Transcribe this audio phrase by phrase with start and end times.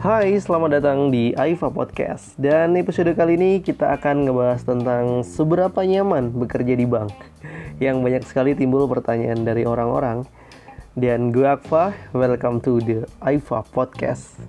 [0.00, 2.32] Hai, selamat datang di Aifa Podcast.
[2.40, 7.12] Dan episode kali ini kita akan ngebahas tentang seberapa nyaman bekerja di bank.
[7.84, 10.24] Yang banyak sekali timbul pertanyaan dari orang-orang.
[10.96, 14.40] Dan gue Akfa, welcome to the Aifa Podcast.